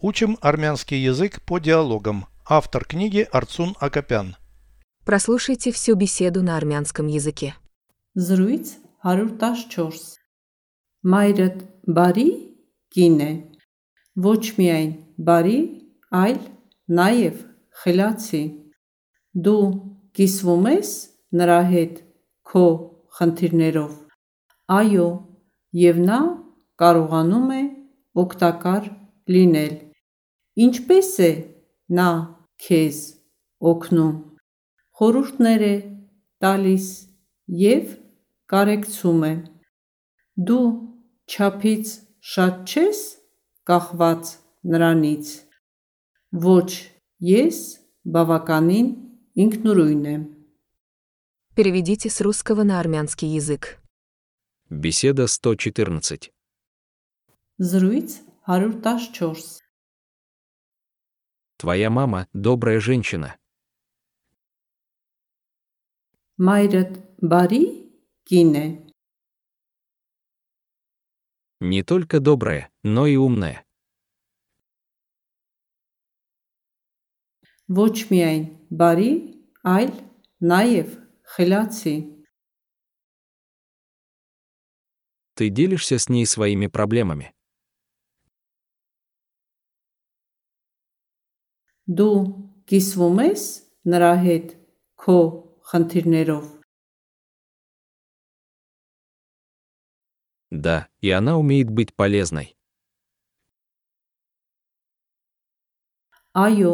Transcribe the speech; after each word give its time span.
Учим 0.00 0.38
армянский 0.40 1.02
язык 1.02 1.42
по 1.42 1.58
диалогам. 1.58 2.26
Автор 2.48 2.84
книги 2.84 3.26
Арцун 3.32 3.74
Акопян. 3.80 4.36
Прослушайте 5.04 5.72
всю 5.72 5.96
беседу 5.96 6.40
на 6.40 6.56
армянском 6.56 7.08
языке. 7.08 7.56
Զրույց 8.14 8.78
114 9.02 10.18
Մայրդ 11.02 11.58
բարի 11.90 12.28
կին 12.94 13.18
է 13.26 13.30
ոչ 14.22 14.42
միայն 14.60 14.92
բարի, 15.18 15.58
այլ 16.14 16.38
նաև 17.00 17.42
խելացի 17.82 18.42
Դու 19.34 19.66
կիսվում 20.14 20.70
ես 20.72 20.92
նրա 21.42 21.58
հետ 21.74 21.98
քո 22.46 22.64
խնդիրներով 23.18 23.92
Այո, 24.78 25.10
եւ 25.82 26.00
նա 26.06 26.22
կարողանում 26.78 27.52
է 27.58 27.62
օգտակար 28.22 28.90
լինել 29.28 29.74
Ինչպես 30.57 31.09
է 31.25 31.31
նա 31.97 32.09
քեզ 32.61 32.99
օգնում 33.71 34.13
Խորհուրդներ 34.99 35.63
է 35.67 35.75
տալիս 36.43 36.87
եւ 37.63 37.95
կարեկցում 38.53 39.25
է 39.29 39.33
Դու 40.49 40.67
չափից 41.33 41.95
շատ 42.33 42.61
չես 42.73 43.01
կախված 43.69 44.35
նրանից 44.75 45.33
Ոչ, 46.45 46.69
ես 47.33 47.59
բավականին 48.13 48.87
ինքնուրույն 49.45 50.07
եմ 50.13 50.23
Переведите 51.55 52.09
с 52.09 52.19
русского 52.21 52.63
на 52.63 52.79
армянский 52.79 53.27
язык. 53.27 53.77
Беседа 54.71 55.27
114. 55.27 56.31
Զրույց 57.59 58.21
114 58.47 59.63
Твоя 61.57 61.89
мама – 61.89 62.33
добрая 62.33 62.79
женщина. 62.79 63.37
Մայրդ 66.37 66.95
բարի 67.21 67.63
կին 68.27 68.55
է 68.57 68.65
Не 71.61 71.83
только 71.83 72.19
добрая, 72.19 72.69
но 72.83 73.07
и 73.07 73.15
умная. 73.15 73.63
ոչ 77.69 78.11
միայն 78.11 78.43
բարի, 78.79 79.11
այլ 79.63 79.93
նաև 80.41 80.97
խելացի 81.35 81.95
Ты 85.35 85.49
делишься 85.49 85.97
с 85.97 86.09
ней 86.09 86.27
своими 86.27 86.67
проблемами. 86.67 87.33
Դու 91.99 92.17
կիսվում 92.71 93.23
ես 93.25 93.45
նրա 93.93 94.11
հետ 94.25 94.51
քո 95.03 95.19
խնդիրներով 95.71 96.51
Да, 100.53 100.87
и 101.01 101.09
она 101.09 101.35
умеет 101.37 101.71
быть 101.71 101.95
полезной. 101.95 102.55
Այո, 106.33 106.73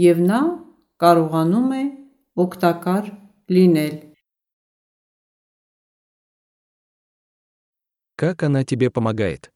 եւ 0.00 0.20
նա 0.28 0.40
կարողանում 1.02 1.72
է 1.76 1.82
օգտակար 2.44 3.08
լինել 3.52 3.96
Как 8.18 8.42
она 8.42 8.64
тебе 8.64 8.90
помогает? 8.90 9.52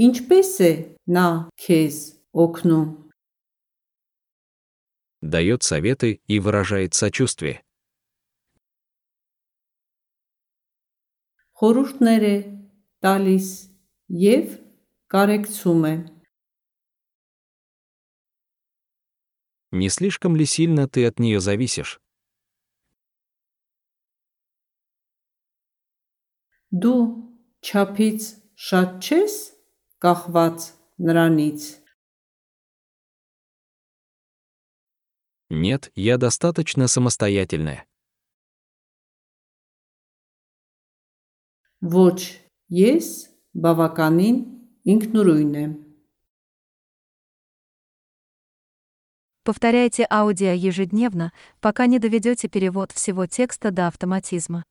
Ինչպես 0.00 0.50
է 0.64 0.72
նա 1.16 1.28
քեզ 1.64 1.96
օգնում 2.44 2.88
Дает 5.22 5.62
советы 5.62 6.20
и 6.26 6.40
выражает 6.40 6.94
сочувствие. 6.94 7.60
խորհուրդներ 11.60 12.22
է 12.24 12.36
տալիս 13.04 13.48
եւ 14.24 14.46
կարեկցում 15.12 15.82
է 15.92 15.94
Не 19.72 19.88
слишком 19.88 20.36
ли 20.36 20.46
сильно 20.46 20.88
ты 20.88 21.04
от 21.06 21.18
нее 21.20 21.38
зависишь? 21.40 22.00
դու 26.82 26.98
չափից 27.66 28.26
շատ 28.66 28.90
չես 29.06 29.34
կախված 30.04 30.66
նրանից 30.98 31.80
Нет, 35.50 35.90
я 35.96 36.16
достаточно 36.16 36.86
самостоятельная. 36.86 37.84
ոչ 41.82 42.20
ես 42.68 43.06
բավականին 43.56 44.36
ինքնուրույն 44.84 45.54
եմ 45.64 45.72
Повторяйте 49.42 50.06
аудио 50.08 50.52
ежедневно, 50.52 51.32
пока 51.60 51.86
не 51.86 51.98
доведете 51.98 52.48
перевод 52.48 52.92
всего 52.92 53.26
текста 53.26 53.70
до 53.70 53.88
автоматизма. 53.88 54.62